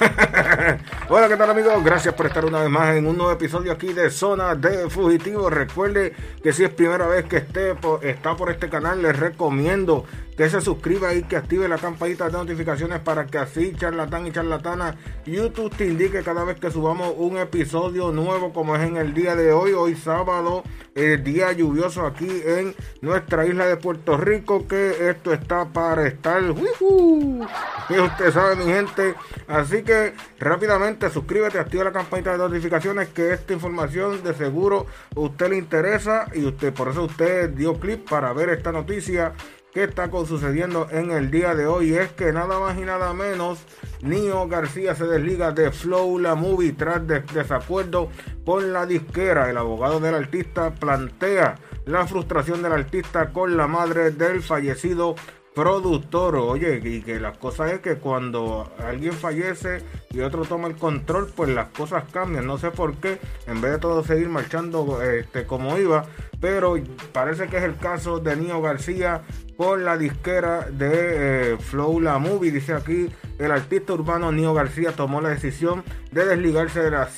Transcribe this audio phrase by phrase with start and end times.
[1.10, 1.84] Hola, ¿qué tal amigos?
[1.84, 5.50] Gracias por estar una vez más en un nuevo episodio aquí de Zona de Fugitivo.
[5.50, 10.06] Recuerde que si es primera vez que esté está por este canal, les recomiendo
[10.40, 14.32] que se suscriba y que active la campanita de notificaciones para que así charlatán y
[14.32, 19.12] charlatana YouTube te indique cada vez que subamos un episodio nuevo como es en el
[19.12, 20.62] día de hoy, hoy sábado,
[20.94, 26.42] el día lluvioso aquí en nuestra isla de Puerto Rico, que esto está para estar,
[26.42, 29.14] y usted sabe mi gente,
[29.46, 35.50] así que rápidamente suscríbete, activa la campanita de notificaciones que esta información de seguro usted
[35.50, 39.34] le interesa y usted por eso usted dio clip para ver esta noticia
[39.72, 43.60] que está sucediendo en el día de hoy es que nada más y nada menos
[44.02, 48.08] Nio García se desliga de Flow la Movie tras desacuerdo
[48.44, 49.50] con la disquera.
[49.50, 55.14] El abogado del artista plantea la frustración del artista con la madre del fallecido
[55.54, 56.36] productor.
[56.36, 61.30] Oye, y que las cosas es que cuando alguien fallece y otro toma el control,
[61.34, 62.46] pues las cosas cambian.
[62.46, 66.06] No sé por qué, en vez de todo seguir marchando este, como iba,
[66.40, 66.76] pero
[67.12, 69.22] parece que es el caso de Nio García
[69.56, 72.50] con la disquera de eh, Flow La Movie.
[72.50, 77.08] Dice aquí, el artista urbano Nio García tomó la decisión de desligarse de la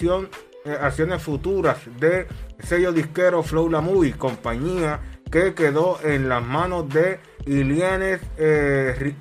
[0.65, 2.27] eh, acciones futuras de
[2.59, 5.01] sello disquero Flow La Movie, compañía
[5.31, 9.15] que quedó en las manos de Ilianes eh,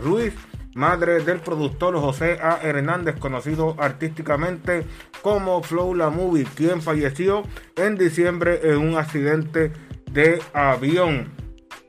[0.00, 0.32] Ruiz,
[0.76, 2.60] madre del productor José A.
[2.62, 4.84] Hernández, conocido artísticamente
[5.22, 7.42] como Flow La Movie, quien falleció
[7.76, 9.72] en diciembre en un accidente
[10.12, 11.32] de avión.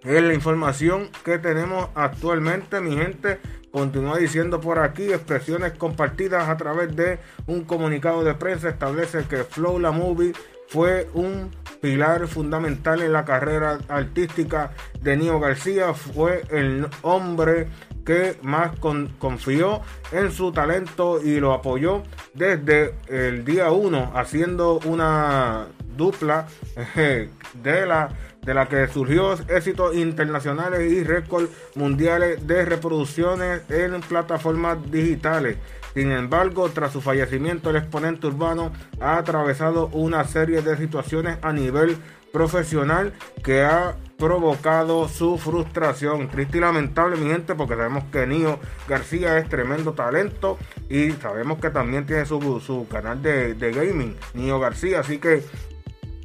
[0.04, 3.40] Es la información que tenemos actualmente, mi gente.
[3.72, 9.44] Continúa diciendo por aquí expresiones compartidas a través de un comunicado de prensa establece que
[9.44, 10.32] Flow La Movie
[10.70, 11.52] fue un
[11.82, 17.68] pilar fundamental en la carrera artística de Nio García, fue el hombre
[18.08, 18.72] que más
[19.20, 19.82] confió
[20.14, 26.48] en su talento y lo apoyó desde el día 1, haciendo una dupla
[27.62, 28.10] de la
[28.44, 35.58] de la que surgió éxitos internacionales y récords mundiales de reproducciones en plataformas digitales.
[35.94, 41.52] Sin embargo, tras su fallecimiento, el exponente urbano ha atravesado una serie de situaciones a
[41.52, 41.98] nivel
[42.32, 43.12] profesional
[43.44, 46.28] que ha provocado su frustración.
[46.30, 50.58] Triste y lamentable, mi gente, porque sabemos que Nio García es tremendo talento
[50.90, 55.02] y sabemos que también tiene su, canal de, gaming, Nio García.
[55.02, 55.44] Así que,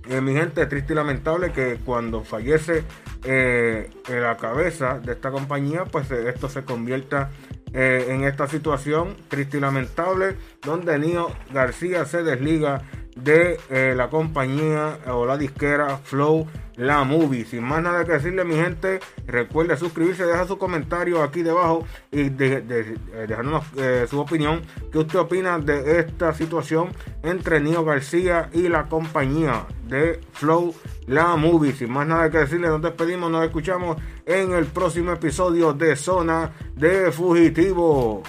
[0.09, 2.85] eh, mi gente, triste y lamentable que cuando fallece
[3.25, 7.31] eh, la cabeza de esta compañía, pues eh, esto se convierta
[7.75, 12.83] en esta situación triste y lamentable, donde Nio García se desliga
[13.23, 16.47] de eh, la compañía o la disquera Flow
[16.77, 17.45] La Movie.
[17.45, 22.23] Sin más nada que decirle, mi gente, recuerde suscribirse, deja su comentario aquí debajo y
[22.23, 22.97] eh,
[23.29, 23.65] dejarnos
[24.09, 24.63] su opinión.
[24.91, 30.75] ¿Qué usted opina de esta situación entre Nio García y la compañía de Flow
[31.07, 31.73] La Movie?
[31.73, 33.97] Sin más nada que decirle, nos despedimos, nos escuchamos
[34.27, 38.23] en el próximo episodio de Zona de Fugitivo.